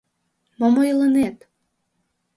—Мом 0.59 0.75
ойлынет? 0.81 1.37